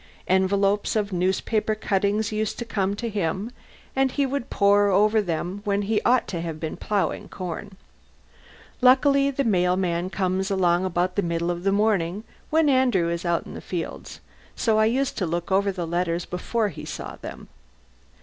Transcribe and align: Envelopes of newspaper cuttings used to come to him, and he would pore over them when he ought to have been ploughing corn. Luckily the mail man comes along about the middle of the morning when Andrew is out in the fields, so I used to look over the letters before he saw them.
Envelopes 0.27 0.95
of 0.95 1.13
newspaper 1.13 1.75
cuttings 1.75 2.31
used 2.31 2.57
to 2.57 2.65
come 2.65 2.95
to 2.95 3.07
him, 3.07 3.51
and 3.95 4.13
he 4.13 4.25
would 4.25 4.49
pore 4.49 4.89
over 4.89 5.21
them 5.21 5.61
when 5.63 5.83
he 5.83 6.01
ought 6.01 6.27
to 6.27 6.41
have 6.41 6.59
been 6.59 6.75
ploughing 6.75 7.29
corn. 7.29 7.77
Luckily 8.81 9.29
the 9.29 9.43
mail 9.43 9.77
man 9.77 10.09
comes 10.09 10.49
along 10.49 10.85
about 10.85 11.17
the 11.17 11.21
middle 11.21 11.51
of 11.51 11.61
the 11.63 11.71
morning 11.71 12.23
when 12.49 12.67
Andrew 12.67 13.09
is 13.11 13.25
out 13.25 13.45
in 13.45 13.53
the 13.53 13.61
fields, 13.61 14.19
so 14.55 14.79
I 14.79 14.85
used 14.85 15.19
to 15.19 15.27
look 15.27 15.51
over 15.51 15.71
the 15.71 15.85
letters 15.85 16.25
before 16.25 16.69
he 16.69 16.83
saw 16.83 17.17
them. 17.17 17.47